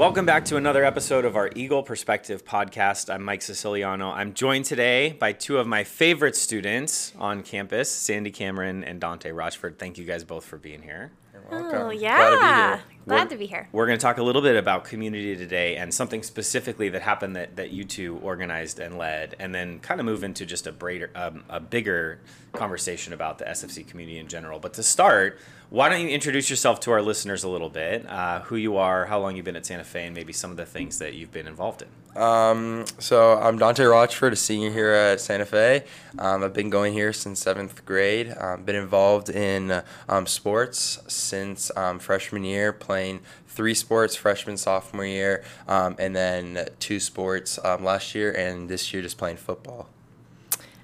[0.00, 3.12] Welcome back to another episode of our Eagle Perspective podcast.
[3.12, 4.10] I'm Mike Siciliano.
[4.10, 9.28] I'm joined today by two of my favorite students on campus, Sandy Cameron and Dante
[9.30, 9.76] Rotchford.
[9.76, 11.12] Thank you guys both for being here.
[11.50, 12.80] Oh, yeah.
[13.10, 13.68] Glad to be here.
[13.72, 17.36] We're going to talk a little bit about community today and something specifically that happened
[17.36, 20.72] that, that you two organized and led, and then kind of move into just a,
[20.72, 22.20] brader, um, a bigger
[22.52, 24.58] conversation about the SFC community in general.
[24.58, 25.38] But to start,
[25.70, 28.08] why don't you introduce yourself to our listeners a little bit?
[28.08, 30.56] Uh, who you are, how long you've been at Santa Fe, and maybe some of
[30.56, 32.20] the things that you've been involved in.
[32.20, 35.84] Um, so I'm Dante Rotchford, a senior here at Santa Fe.
[36.18, 38.34] Um, I've been going here since seventh grade.
[38.36, 42.99] Um, been involved in um, sports since um, freshman year, playing
[43.46, 49.02] three sports freshman sophomore year, um, and then two sports last year, and this year
[49.02, 49.88] just playing football.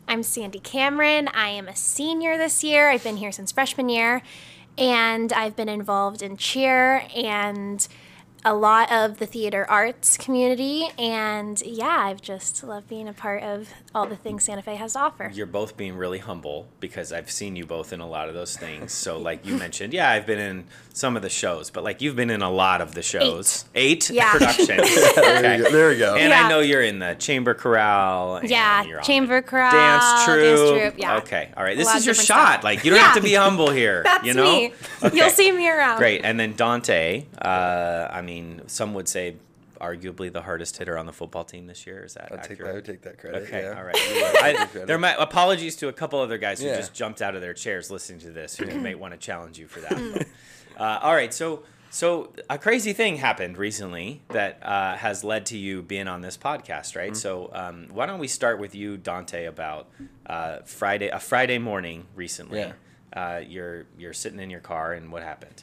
[0.08, 1.28] I'm Sandy Cameron.
[1.28, 2.90] I am a senior this year.
[2.90, 4.22] I've been here since freshman year
[4.78, 7.86] and I've been involved in cheer and
[8.46, 10.88] a lot of the theater arts community.
[10.96, 14.92] And yeah, I've just loved being a part of all the things Santa Fe has
[14.92, 15.32] to offer.
[15.34, 18.56] You're both being really humble because I've seen you both in a lot of those
[18.56, 18.92] things.
[18.92, 22.14] So, like you mentioned, yeah, I've been in some of the shows, but like you've
[22.14, 23.64] been in a lot of the shows.
[23.74, 24.30] Eight, Eight yeah.
[24.38, 24.80] productions.
[25.18, 25.60] okay.
[25.70, 26.14] there, we go.
[26.14, 26.46] And yeah.
[26.46, 28.40] I know you're in the chamber chorale.
[28.44, 30.40] yeah, chamber chorale, dance troupe.
[30.40, 30.98] Dance troupe.
[30.98, 31.16] Yeah.
[31.18, 31.76] Okay, all right.
[31.76, 32.26] This is your shot.
[32.26, 32.64] Stuff.
[32.64, 33.06] Like you don't yeah.
[33.06, 34.02] have to be humble here.
[34.04, 34.52] That's you know?
[34.52, 34.72] me.
[35.02, 35.16] Okay.
[35.16, 35.98] You'll see me around.
[35.98, 36.24] Great.
[36.24, 37.24] And then Dante.
[37.46, 39.36] Uh, I mean, some would say
[39.80, 42.02] arguably the hardest hitter on the football team this year.
[42.04, 42.48] Is that I'll accurate?
[42.48, 43.42] Take that, I would take that credit.
[43.44, 43.76] Okay, yeah.
[43.78, 43.94] all right.
[44.74, 46.76] I, there might apologies to a couple other guys who Yeah.
[46.76, 49.66] just jumped out of their chairs listening to this who may want to challenge you
[49.68, 50.26] for that.
[50.78, 55.56] uh, all right, so so a crazy thing happened recently that uh, has led to
[55.56, 57.16] you being on this podcast, right?
[57.16, 59.88] So um, why don't we start with you, Dante, about
[60.26, 62.60] uh, Friday a Friday morning recently.
[62.60, 62.72] Yeah.
[63.12, 65.62] Uh, you're you're sitting in your car and what happened?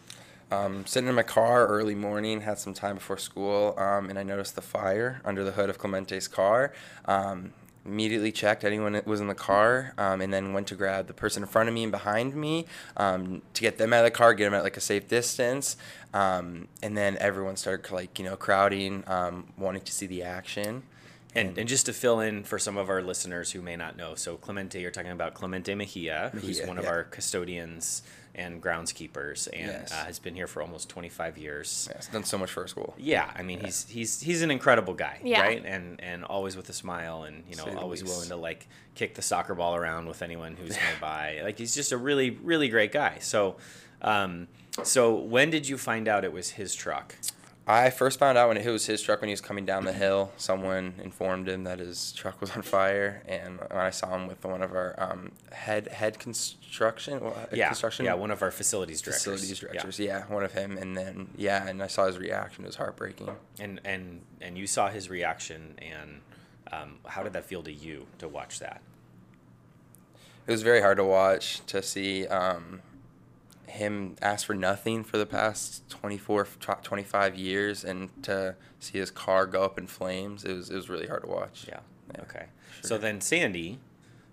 [0.53, 4.23] Um, sitting in my car early morning, had some time before school, um, and I
[4.23, 6.73] noticed the fire under the hood of Clemente's car.
[7.05, 7.53] Um,
[7.85, 11.13] immediately checked anyone that was in the car, um, and then went to grab the
[11.13, 12.65] person in front of me and behind me
[12.97, 15.75] um, to get them out of the car, get them at like a safe distance.
[16.13, 20.83] Um, and then everyone started like you know crowding, um, wanting to see the action.
[21.35, 24.13] And, and just to fill in for some of our listeners who may not know,
[24.13, 28.03] so Clemente, you're talking about Clemente Mejia, who's Mejia, one of our custodians
[28.35, 29.91] and groundskeepers, and Yes.
[29.91, 31.87] uh, has been here for almost 25 years.
[31.91, 32.93] Yeah, it's done so much for our school.
[32.97, 35.41] Yeah, I mean he's he's he's an incredible guy, Yeah.
[35.41, 35.63] right?
[35.65, 38.13] And and always with a smile, and you know Say always least.
[38.13, 41.41] willing to like kick the soccer ball around with anyone who's nearby.
[41.43, 43.17] Like he's just a really really great guy.
[43.19, 43.55] So,
[44.01, 44.47] um,
[44.83, 47.15] so when did you find out it was his truck?
[47.65, 49.93] I first found out when it was his truck when he was coming down the
[49.93, 50.33] hill.
[50.35, 54.43] Someone informed him that his truck was on fire, and when I saw him with
[54.43, 59.01] one of our um, head head construction, well, Yeah, construction yeah, one of our facilities
[59.01, 59.23] directors.
[59.23, 59.69] facilities Yeah.
[59.69, 59.99] directors.
[59.99, 60.25] Yeah.
[60.27, 62.65] one of him, and then yeah, and I saw his reaction.
[62.65, 63.29] It was heartbreaking.
[63.59, 66.19] and and and you saw his reaction and
[66.73, 68.81] um, how did that feel to you to watch that
[70.47, 72.81] It was very hard to watch to see um,
[73.73, 76.45] him ask for nothing for the past 24,
[76.83, 80.43] 25 years, and to see his car go up in flames.
[80.43, 81.65] It was it was really hard to watch.
[81.67, 81.79] yeah,
[82.13, 82.45] Yeah, okay
[82.79, 82.87] sure.
[82.89, 83.79] so then sandy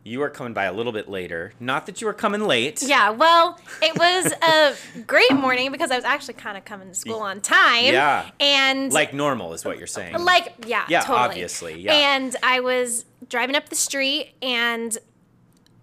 [0.02, 3.10] you were coming by a little bit later not that you were coming late Yeah,
[3.10, 7.18] well, it was a great morning because I was actually kind of coming to school
[7.20, 7.84] on time.
[7.92, 8.30] Yeah.
[8.40, 11.18] And like normal is what you're saying Like, yeah, Yeah, totally.
[11.18, 11.92] obviously, yeah.
[12.16, 14.96] And I was driving up the street and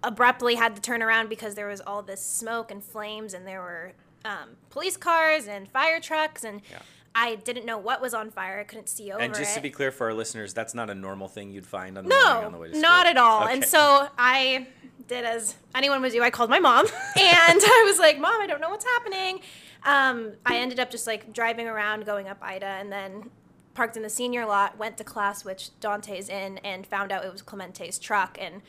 [0.02, 3.60] abruptly had to turn around because there was all this smoke and flames and there
[3.60, 3.92] were
[4.24, 6.78] um, police cars and fire trucks and Yeah.
[7.14, 8.60] I didn't know what was on fire.
[8.60, 9.54] I couldn't see over and just it.
[9.54, 12.14] to be clear for our listeners that's not a normal thing you'd find on the
[12.14, 13.48] morning on the way to school not at all.
[13.48, 14.68] And so I
[15.08, 16.22] did as anyone would do.
[16.22, 16.86] I called my mom
[17.16, 19.40] and I was like, Mom, I don't know what's happening.
[19.84, 23.30] Um, I ended up just like driving around, going up Ida, and then
[23.74, 27.32] parked in the senior lot, went to class, which Dante's in, and found out it
[27.32, 28.36] was Clemente's truck.
[28.40, 28.60] And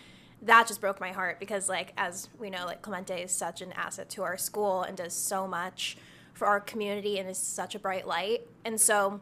[0.44, 3.72] that just broke my heart because, like, as we know, like, Clemente is such an
[3.74, 5.98] asset to our school and does so much
[6.34, 8.48] for our community and is such a bright light.
[8.64, 9.20] And so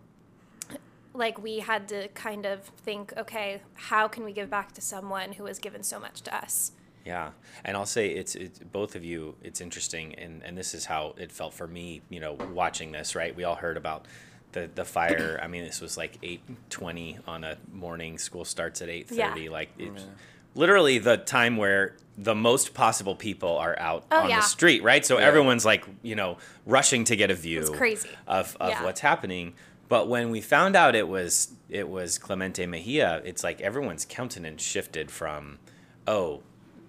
[1.14, 5.32] like we had to kind of think okay how can we give back to someone
[5.32, 6.74] who has given so much to us
[7.08, 7.32] Yeah,
[7.64, 9.36] and I'll say it's, it's both of you.
[9.42, 12.02] It's interesting, and and this is how it felt for me.
[12.10, 13.34] You know, watching this, right?
[13.34, 14.08] We all heard about
[14.52, 15.40] the the fire.
[15.42, 18.18] I mean, this was like eight twenty on a morning.
[18.18, 19.44] School starts at eight thirty.
[19.44, 19.50] Yeah.
[19.50, 20.10] Like it's oh,
[20.58, 24.38] literally the time where the most possible people are out Oh, on yeah.
[24.38, 25.06] the street, right?
[25.06, 27.60] So everyone's like, you know, rushing to get a view.
[27.62, 28.10] It's crazy.
[28.28, 28.84] of of Yeah.
[28.84, 29.54] what's happening.
[29.90, 34.64] But when we found out it was it was Clemente Mejia, it's like everyone's countenance
[34.64, 35.60] shifted from,
[36.08, 36.42] oh,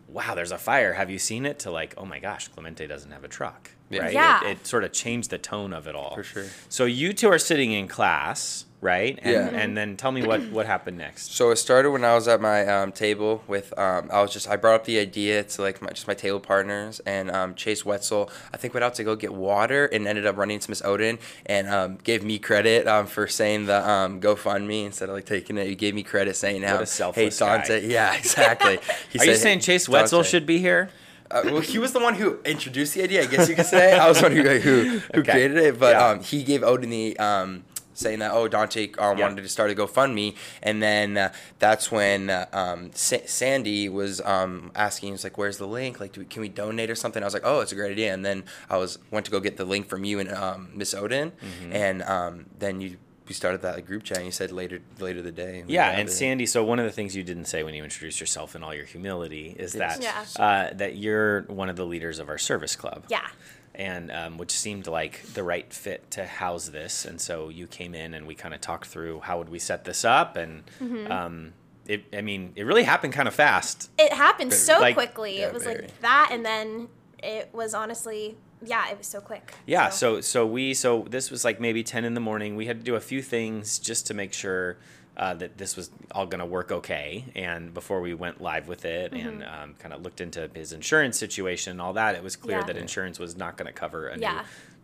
[0.09, 0.94] wow, there's a fire.
[0.94, 1.59] Have you seen it?
[1.61, 3.71] To like, oh my gosh, Clemente doesn't have a truck.
[3.91, 4.03] Yeah.
[4.03, 4.12] Right?
[4.14, 4.44] Yeah.
[4.44, 6.14] It, it sort of changed the tone of it all.
[6.14, 6.47] For sure.
[6.71, 9.19] So you two are sitting in class, right?
[9.22, 9.48] And, Yeah.
[9.60, 11.34] And then tell me what, what happened next.
[11.34, 14.48] So it started when I was at my um, table with um, I was just
[14.48, 17.84] I brought up the idea to like my, just my table partners and um, Chase
[17.84, 20.82] Wetzel I think went out to go get water and ended up running into Miss
[20.84, 25.26] Odin and um, gave me credit um, for saying the um, GoFundMe instead of like
[25.26, 25.66] taking it.
[25.69, 27.86] You gave me credit saying how a hey Dante guy.
[27.92, 28.78] yeah exactly.
[29.10, 30.30] He Are you said, saying Chase Wetzel Dante.
[30.30, 30.90] should be here?
[31.30, 33.22] Uh, well, he was the one who introduced the idea.
[33.22, 35.32] I guess you could say I was the one who who, who Okay.
[35.32, 36.06] created it, but Yeah.
[36.08, 37.64] um, he gave Odin the um,
[37.99, 39.25] saying that oh Dante um, Yeah.
[39.27, 44.21] wanted to start a GoFundMe, and then uh, that's when uh, um, Sa- Sandy was
[44.23, 45.99] um, asking, he's like, "Where's the link?
[46.00, 47.93] Like, do we, can we donate or something?" I was like, "Oh, it's a great
[47.93, 50.71] idea." And then I was went to go get the link from you and um,
[50.75, 51.73] Miss Odin, Mm-hmm.
[51.73, 52.97] and um, then you
[53.28, 54.19] we started that group chat.
[54.19, 55.64] and You said later later the day.
[55.66, 56.12] we Yeah, and it.
[56.12, 56.46] Sandy.
[56.46, 58.84] So one of the things you didn't say when you introduced yourself in all your
[58.86, 60.38] humility is that Yes.
[60.38, 63.04] uh, that you're one of the leaders of our service club.
[63.08, 63.26] Yeah.
[63.75, 67.04] and um, which seemed like the right fit to house this.
[67.04, 69.84] And so you came in and we kind of talked through how would we set
[69.84, 71.12] this up, and Mm-hmm.
[71.12, 71.52] um,
[71.86, 73.88] it, I mean, it really happened kind of fast.
[73.98, 75.38] It happened so Like- quickly.
[75.38, 75.82] Yeah, it was very.
[75.82, 76.88] like that, and then
[77.22, 79.52] it was honestly, yeah, it was so quick.
[79.66, 82.56] Yeah, so so we so this was like maybe ten in the morning.
[82.56, 84.76] We had to do a few things just to make sure
[85.16, 87.25] uh, that this was all going to work okay.
[87.34, 89.62] And before we went live with it and Mm-hmm.
[89.62, 92.64] um, kind of looked into his insurance situation and all that, it was clear Yeah.
[92.66, 94.28] that insurance was not going to cover a new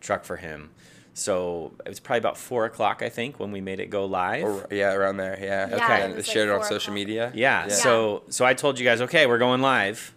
[0.01, 0.71] truck for him.
[1.17, 4.45] So it was probably about four o'clock, I think, when we made it go live.
[4.45, 5.39] Or, yeah, around there.
[5.41, 5.69] Yeah.
[5.69, 6.01] Yeah, Okay.
[6.01, 6.95] it And was shared it on social o'clock.
[6.95, 7.33] media.
[7.35, 10.14] yeah, So so I told you guys, okay, we're going live.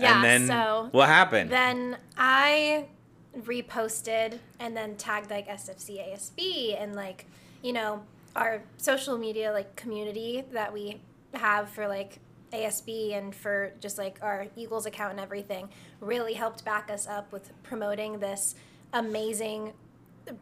[0.00, 1.50] Yeah, and then so what happened?
[1.50, 2.86] Then I
[3.38, 7.26] reposted and then tagged like SFC ASB and like,
[7.62, 8.02] you know,
[8.36, 11.00] our social media like community that we
[11.34, 12.18] have for like
[12.52, 15.68] ASB and for just like our Eagles account and everything
[16.00, 18.54] really helped back us up with promoting this
[18.92, 19.72] amazing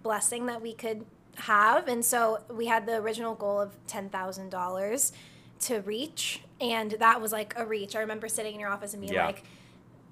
[0.02, 1.04] blessing that we could
[1.36, 1.88] have.
[1.88, 5.12] And so we had the original goal of $10,000
[5.60, 6.40] to reach.
[6.60, 7.94] And that was like a reach.
[7.96, 9.26] I remember sitting in your office and being Yeah.
[9.26, 9.44] like,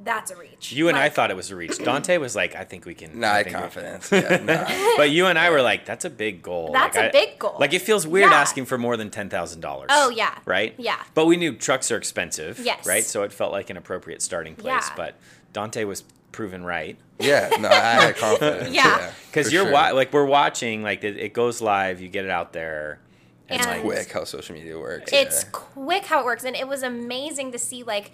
[0.05, 0.73] that's a reach.
[0.73, 1.79] you and I thought it was a reach.
[1.79, 3.19] Dante was like, I think we can.
[3.19, 4.13] Nah, I had think we- confidence.
[4.13, 4.97] Yeah, nah.
[4.99, 6.71] but you and I were like, that's a big goal.
[6.71, 7.57] That's Like, a I- big goal.
[7.59, 8.37] Like it feels weird Yeah.
[8.39, 9.89] asking for more than ten thousand dollars.
[9.91, 10.37] Oh, yeah.
[10.45, 10.75] Right.
[10.77, 11.03] Yeah.
[11.15, 12.59] But we knew trucks are expensive.
[12.63, 12.87] Yes.
[12.87, 13.05] Right.
[13.05, 14.85] So it felt like an appropriate starting place.
[14.87, 14.95] Yeah.
[14.97, 15.15] But
[15.55, 18.75] Dante was proven right Yeah, no, I had confidence.
[18.75, 19.11] Yeah.
[19.31, 19.73] because for you're sure.
[19.73, 22.99] wa- like we're watching like it, it goes live, you get it out there,
[23.49, 25.13] and, And- like quick how social media works.
[25.13, 25.49] it's yeah.
[25.53, 28.11] quick how it works and it was amazing to see like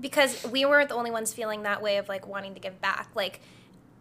[0.00, 3.08] because we weren't the only ones feeling that way of like wanting to give back
[3.14, 3.40] like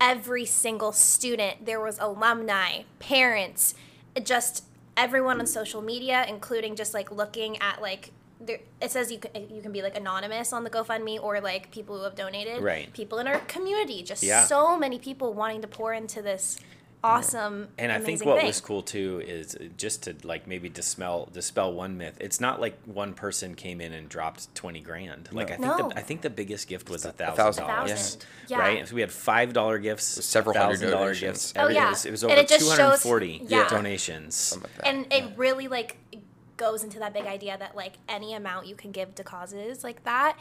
[0.01, 3.73] every single student there was alumni parents
[4.23, 4.63] just
[4.97, 8.11] everyone on social media including just like looking at like
[8.41, 11.71] there, it says you can you can be like anonymous on the GoFundMe or like
[11.71, 12.61] people who have donated.
[12.61, 12.91] Right.
[12.91, 14.43] People in our community, just Yeah.
[14.43, 16.59] so many people wanting to pour into this
[17.03, 17.67] awesome.
[17.77, 18.47] And I think what thing.
[18.47, 22.17] was cool too is just to like maybe dispel dispel one myth.
[22.19, 25.29] It's not like one person came in and dropped twenty grand.
[25.31, 25.89] Like I think No.
[25.89, 28.17] the I think the biggest gift was a thousand thousand dollars.
[28.47, 28.59] Yeah.
[28.59, 28.87] Right.
[28.87, 31.53] So we had five dollar gifts, Several hundred $1,000 gifts.
[31.55, 31.87] Oh, yeah.
[31.87, 33.67] It was, it was And over it just shows- hundred and forty yeah.
[33.69, 34.57] donations.
[34.61, 34.87] Like that.
[34.87, 35.97] and it really like
[36.55, 40.03] goes into that big idea that like any amount you can give to causes like
[40.03, 40.37] that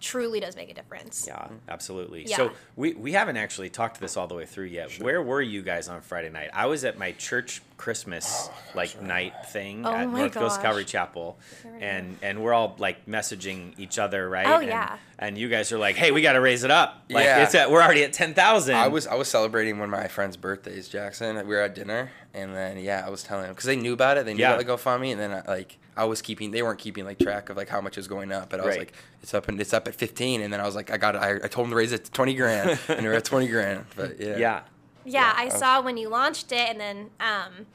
[0.00, 1.24] truly does make a difference.
[1.26, 2.24] Yeah, absolutely.
[2.26, 2.36] Yeah.
[2.36, 4.92] So we, we haven't actually talked this all the way through yet.
[5.00, 6.50] Where were you guys on Friday night?
[6.52, 10.62] I was at my church Christmas oh, like night thing Oh at my North Coast.
[10.62, 11.38] Calvary Chapel,
[11.80, 14.46] and and we're all like messaging each other, right?
[14.46, 14.96] Oh, And- yeah.
[15.18, 17.04] And you guys are like, "Hey, we got to raise it up.
[17.08, 17.42] Like Yeah.
[17.42, 18.74] it's at we're already at ten thousand.
[18.76, 21.36] I was I was celebrating one of my friend's birthdays, Jackson.
[21.36, 24.18] We were at dinner, and then yeah, I was telling them because they knew about
[24.18, 24.26] it.
[24.26, 24.54] They knew Yeah.
[24.58, 26.50] about the GoFundMe, and then I, like I was keeping.
[26.50, 28.72] They weren't keeping like track of like how much was going up, but I was
[28.76, 28.80] Right.
[28.80, 28.92] like,
[29.22, 31.22] it's up and it's up at fifteen, and then I was like, I got it.
[31.22, 33.86] I, I told them to raise it to twenty grand, and we're at twenty grand.
[33.96, 34.60] But yeah, Yeah.
[35.06, 37.66] Yeah, I I saw when you launched it, and then um,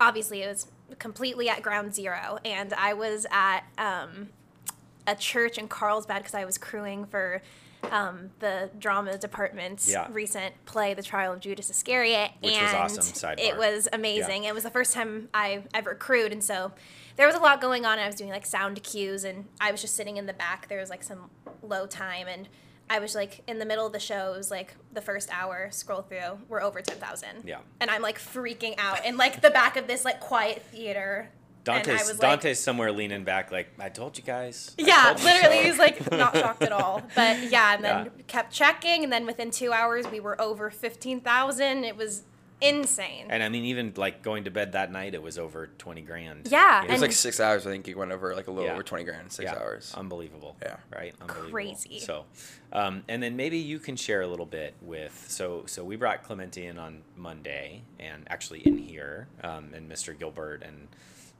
[0.00, 0.66] obviously it was
[0.98, 2.38] completely at ground zero.
[2.44, 4.30] And I was at um,
[5.06, 7.42] a church in Carlsbad because I was crewing for
[7.90, 10.06] um, the drama department's Yeah.
[10.10, 12.30] recent play, The Trial of Judas Iscariot.
[12.40, 13.34] Which was awesome.
[13.38, 14.44] It was amazing.
[14.44, 16.72] It was the first time I ever crewed, and so
[17.16, 17.98] there was a lot going on.
[17.98, 20.68] I was doing like sound cues, and I was just sitting in the back.
[20.68, 21.30] There was like some
[21.62, 22.48] low time, and
[22.90, 24.32] I was like in the middle of the show.
[24.34, 26.38] It was like the first hour scroll through.
[26.48, 27.44] We're over ten thousand.
[27.44, 27.58] Yeah.
[27.80, 31.30] And I'm like freaking out in like the back of this like quiet theater.
[31.66, 34.74] and I Dante's like, Dante's somewhere leaning back, like I told you guys.
[34.76, 37.02] Yeah, you literally, so." he was like not shocked at all.
[37.16, 38.22] But yeah, and then Yeah.
[38.26, 41.84] kept checking, and then within two hours we were over fifteen thousand.
[41.84, 42.24] It was
[42.60, 43.26] insane.
[43.28, 46.48] And I mean, even like going to bed that night, it was over twenty grand.
[46.50, 47.66] Yeah, You It was like six hours.
[47.66, 48.74] I think he went over like a little Yeah.
[48.74, 49.92] over twenty grand in six Yeah, hours.
[49.96, 50.56] Unbelievable.
[50.62, 50.76] Yeah.
[50.94, 51.14] Right.
[51.20, 51.50] Unbelievable.
[51.52, 52.00] Crazy.
[52.00, 52.24] So,
[52.72, 55.24] um, and then maybe you can share a little bit with.
[55.28, 60.18] So, so we brought Clemente in on Monday, and actually in here, um, and Mr.
[60.18, 60.88] Gilbert and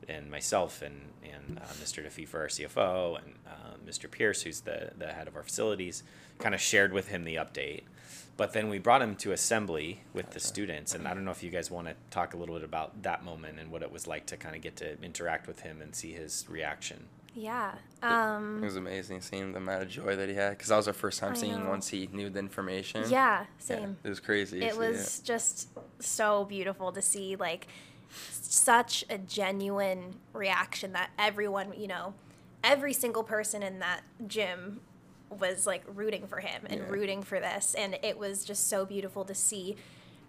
[0.09, 2.03] and myself and and uh, Mr.
[2.03, 4.11] Defee for our CFO and uh, Mr.
[4.11, 6.03] Pierce, who's the the head of our facilities,
[6.39, 7.83] kind of shared with him the update.
[8.37, 11.43] But then we brought him to assembly with the students, and I don't know if
[11.45, 14.09] you guys want to talk a little bit about that moment and what it was
[14.09, 17.07] like to kind of get to interact with him and see his reaction.
[17.35, 17.75] yeah.
[18.03, 20.89] It Um, was amazing seeing the amount of joy that he had because that was
[20.89, 21.71] our first time I seeing know.
[21.71, 23.03] once he knew the information.
[23.09, 23.97] yeah, Yeah, same.
[24.05, 24.63] it was crazy.
[24.63, 25.69] it see was just
[26.01, 27.69] so beautiful to see like
[28.11, 32.15] such a genuine reaction that everyone you know
[32.63, 34.81] every single person in that gym
[35.31, 36.89] was like rooting for him and Yeah.
[36.89, 39.77] rooting for this and it was just so beautiful to see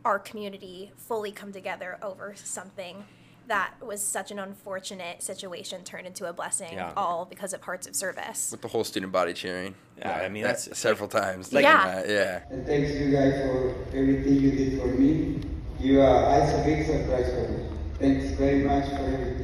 [0.03, 3.05] our community fully come together over something
[3.47, 6.93] that was such an unfortunate situation turned into a blessing Yeah.
[6.97, 9.75] all because of hearts of service with the whole student body cheering.
[9.99, 11.53] Yeah, I mean, that- that's- several times.
[11.53, 11.85] Like- Yeah.
[12.01, 12.39] that, yeah.
[12.49, 15.41] And thanks you guys for everything you did for me.
[15.79, 17.69] You are, it's a big surprise for me.
[17.99, 19.34] Thanks very much for everything.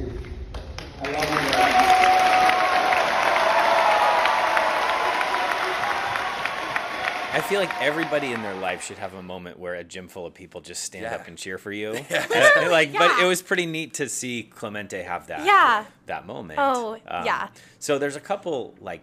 [7.32, 10.26] I feel like everybody in their life should have a moment where a gym full
[10.26, 11.14] of people just stand Yeah.
[11.14, 11.92] up and cheer for you.
[12.10, 15.44] And, like, but it was pretty neat to see Clemente have that.
[15.46, 15.84] Yeah.
[16.06, 16.58] That moment.
[16.62, 17.48] Oh, yeah.
[17.78, 19.02] So there's a couple like,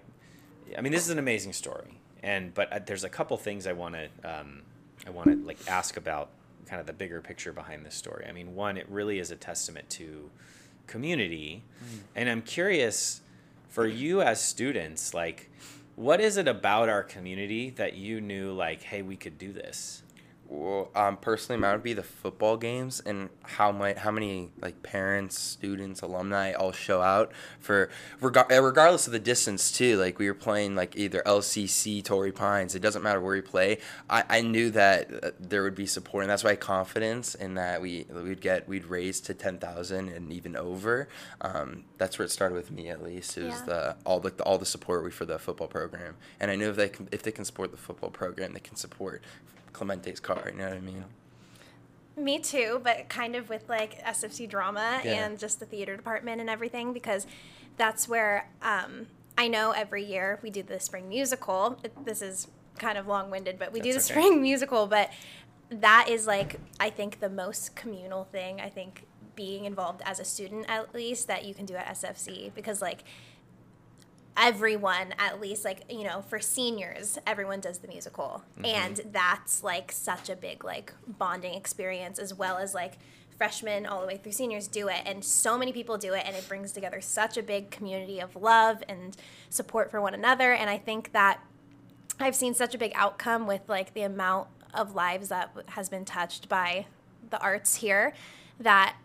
[0.77, 3.74] I mean, this is an amazing story, and but uh, there's a couple things I
[3.74, 4.62] want to, um,
[5.07, 6.29] I want to like ask about
[6.67, 8.27] kind of the bigger picture behind this story.
[8.29, 10.29] I mean, one, it really is a testament to
[10.86, 11.63] community,
[12.15, 13.21] and I'm curious
[13.69, 15.50] for you as students, like
[16.00, 20.01] what is it about our community that you knew like hey we could do this
[20.51, 25.38] um, personally, mine would be the football games and how my how many like parents,
[25.38, 27.89] students, alumni all show out for
[28.20, 29.98] reg- regardless of the distance too.
[29.98, 32.74] Like we were playing like either LCC, Torrey Pines.
[32.74, 33.77] It doesn't matter where we play.
[34.10, 37.79] I, I knew that uh, there would be support, and that's why confidence in that
[37.82, 41.08] we we'd get we'd raise to ten thousand and even over.
[41.41, 43.38] Um, that's where it started with me at least.
[43.38, 43.65] It was Yeah.
[43.65, 46.75] the all the all the support we for the football program, and I knew if
[46.75, 49.22] they can, if they can support the football program, they can support
[49.73, 50.49] Clemente's car.
[50.51, 51.05] You know what I mean?
[52.17, 55.25] Me too, but kind of with like SFC drama Yeah.
[55.25, 57.25] and just the theater department and everything because
[57.77, 59.07] that's where um,
[59.38, 61.79] I know every year we do the spring musical.
[62.03, 62.47] This is
[62.77, 64.03] kind of long winded, but we do the okay.
[64.03, 64.85] spring musical.
[64.88, 65.11] But
[65.71, 68.59] that is like, I think, the most communal thing.
[68.59, 72.53] I think being involved as a student, at least, that you can do at SFC
[72.53, 73.03] because, like,
[74.39, 78.43] everyone at least like you know for seniors everyone does the musical.
[78.58, 78.65] Mm-hmm.
[78.65, 82.98] And that's like such a big like bonding experience as well as like
[83.38, 85.01] freshmen all the way through seniors do it.
[85.05, 88.36] And so many people do it and it brings together such a big community of
[88.36, 89.15] love and
[89.50, 90.53] support for one another.
[90.53, 91.41] And i think that
[92.19, 96.05] i've seen such a big outcome with like the amount of lives that has been
[96.05, 96.86] touched by
[97.29, 98.13] the arts here
[98.60, 98.96] that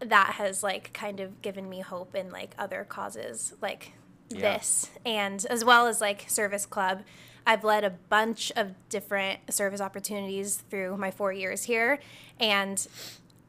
[0.00, 3.92] that has like kind of given me hope in like other causes like
[4.28, 4.56] Yeah.
[4.56, 4.90] this.
[5.04, 7.02] And as well as like service club
[7.46, 11.98] i've led a bunch of different service opportunities through my four years here.
[12.40, 12.86] And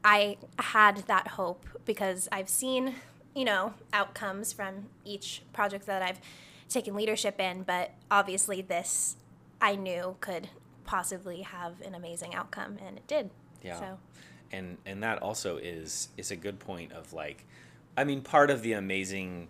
[0.04, 2.94] i had that hope because i've seen
[3.34, 6.20] you know outcomes from each project that i've
[6.68, 7.62] taken leadership in.
[7.62, 9.16] But obviously this
[9.60, 10.48] i knew could
[10.84, 13.30] possibly have an amazing outcome and it did.
[13.62, 13.78] Yeah.
[13.78, 13.98] so.
[14.52, 17.44] And and that also is is a good point of like
[17.96, 19.48] i mean part of the amazing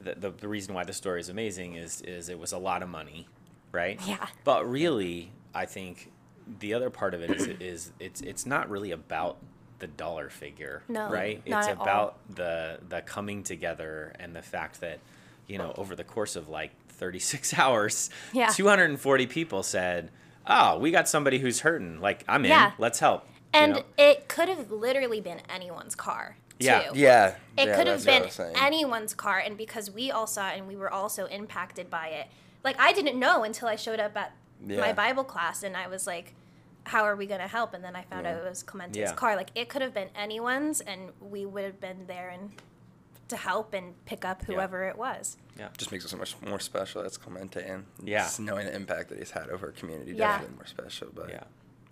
[0.00, 2.82] the, the, the reason why the story is amazing is is it was a lot
[2.82, 3.26] of money
[3.72, 4.26] right Yeah.
[4.44, 6.10] but really i think
[6.60, 9.36] the other part of it is is it's it's not really about
[9.80, 11.82] the dollar figure No, right it's at all.
[11.82, 14.98] about the the coming together and the fact that
[15.46, 18.48] you know over the course of like 36 hours Yeah.
[18.48, 20.10] 240 people said
[20.46, 22.72] oh we got somebody who's hurting like i'm in Yeah.
[22.78, 23.24] let's help
[23.54, 23.82] you And know?
[23.96, 26.36] it could have literally been anyone's car.
[26.58, 26.66] Too.
[26.66, 26.90] Yeah.
[26.94, 27.34] Yeah.
[27.56, 30.76] It yeah, could have been anyone's car, and because we all saw it and we
[30.76, 32.26] were also impacted by it.
[32.64, 34.32] Like I didn't know until I showed up at
[34.66, 34.80] Yeah.
[34.80, 36.34] my Bible class, and I was like,
[36.84, 38.32] "How are we going to help?" And then I found Yeah.
[38.36, 39.12] out it was Clemente's Yeah.
[39.14, 39.36] car.
[39.36, 42.50] Like it could have been anyone's, and we would have been there and
[43.28, 44.54] to help and pick up Yeah.
[44.54, 45.36] whoever it was.
[45.58, 47.02] yeah just makes it so much more special.
[47.02, 48.20] That's Clemente and Yeah.
[48.22, 50.28] just knowing the impact that he's had over our community Yeah.
[50.32, 51.08] definitely more special.
[51.12, 51.34] But Yeah.
[51.34, 51.44] Yeah.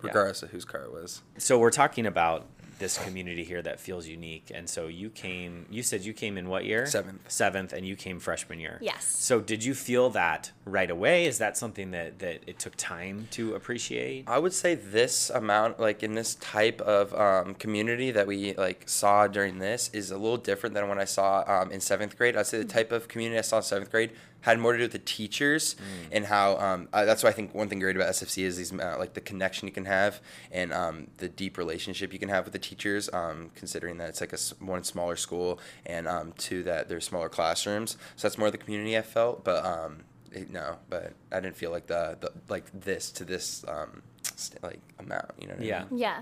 [0.02, 2.46] regardless of whose car it was, so we're talking about
[2.78, 4.50] this community here that feels unique.
[4.54, 5.66] And so you came.
[5.70, 6.86] You said you came in what year?
[6.86, 7.30] Seventh.
[7.30, 8.78] Seventh, and you came freshman year.
[8.80, 9.04] Yes.
[9.04, 11.26] So did you feel that right away?
[11.26, 14.24] Is that something that that it took time to appreciate?
[14.26, 18.88] I would say this amount, like in this type of um, community that we like
[18.88, 22.36] saw during this, is a little different than when I saw um, in seventh grade.
[22.36, 24.12] I'd say the type of community I saw in seventh grade
[24.42, 25.74] had more to do with the teachers
[26.12, 28.72] and how um, uh, that's why I think one thing great about SFC is these
[28.72, 30.20] uh, like the connection you can have
[30.52, 33.10] and um, the deep relationship you can have with the teachers.
[33.12, 37.04] Um, considering that it's like a s- one smaller school and um, two that there's
[37.04, 39.42] smaller classrooms, so that's more the community I felt.
[39.44, 43.64] But um, it, no, but I didn't feel like the, the like this to this
[43.68, 44.02] um,
[44.36, 45.30] st- like amount.
[45.40, 45.84] You know what I Yeah.
[45.90, 45.98] mean?
[45.98, 46.20] Yeah.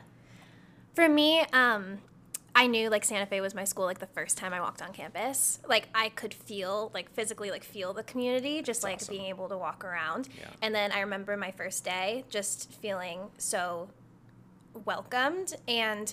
[0.94, 1.98] For me, um,
[2.54, 4.92] I knew like Santa Fe was my school like the first time I walked on
[4.92, 5.58] campus.
[5.68, 9.14] Like I could feel like physically like feel the community just like awesome.
[9.14, 10.28] being able to walk around.
[10.38, 10.46] Yeah.
[10.62, 13.88] And then I remember my first day just feeling so
[14.84, 16.12] welcomed and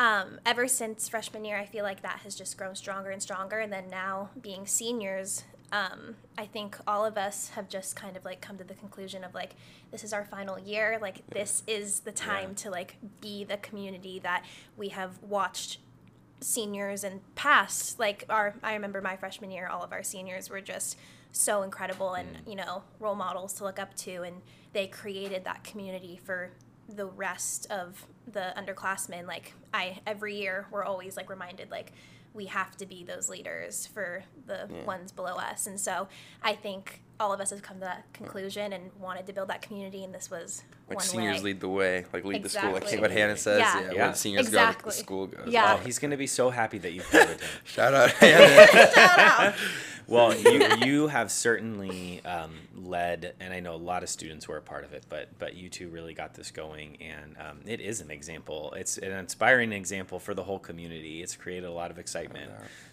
[0.00, 3.58] um, ever since freshman year, I feel like that has just grown stronger and stronger.
[3.58, 8.24] And then now being seniors, um, I think all of us have just kind of
[8.24, 9.54] like come to the conclusion of like,
[9.92, 10.98] this is our final year.
[11.00, 12.54] Like, this is the time Yeah.
[12.56, 14.44] to like be the community that
[14.76, 15.78] we have watched
[16.40, 17.98] seniors and past.
[17.98, 20.96] Like, our, I remember my freshman year, all of our seniors were just
[21.32, 24.22] so incredible and, you know, role models to look up to.
[24.22, 26.50] And they created that community for
[26.88, 31.92] the rest of the underclassmen like i every year we're always like reminded like
[32.34, 36.06] we have to be those leaders for the ones below us and so
[36.42, 39.60] i think all of us have come to that conclusion and wanted to build that
[39.60, 41.42] community and this was Like one seniors way.
[41.42, 42.72] lead the way, like lead the school.
[42.72, 43.58] Like what Hannah says.
[43.58, 43.80] Yeah.
[43.80, 44.06] Yeah, Yeah.
[44.06, 45.46] when seniors go, the school goes.
[45.46, 45.74] Yeah.
[45.78, 47.48] Oh, he's going to be so happy that you covered him.
[47.64, 48.66] Shout out Hannah.
[48.94, 49.54] Shout out.
[50.10, 54.56] Well, you you have certainly um, led, and I know a lot of students were
[54.56, 57.80] a part of it, but but you two really got this going, and um, it
[57.80, 58.74] is an example.
[58.76, 61.22] It's an inspiring example for the whole community.
[61.22, 62.50] It's created a lot of excitement.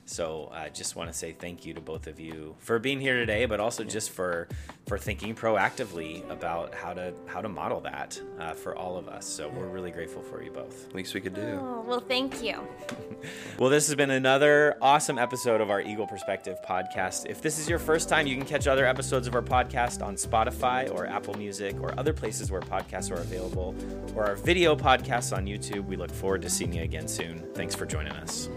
[0.07, 3.15] So I just want to say thank you to both of you for being here
[3.15, 4.47] today, but also just for
[4.87, 9.25] for thinking proactively about how to how to model that uh, for all of us.
[9.25, 10.93] So we're really grateful for you both.
[10.93, 11.59] Least we could do.
[11.61, 12.61] Oh, well thank you
[13.59, 17.25] Well, this has been another awesome episode of our Eagle Perspective podcast.
[17.27, 20.15] If this is your first time, you can catch other episodes of our podcast on
[20.15, 23.75] Spotify or Apple Music or other places where podcasts are available,
[24.15, 25.85] or our video podcasts on YouTube.
[25.85, 27.43] We look forward to seeing you again soon.
[27.53, 28.49] Thanks for joining us.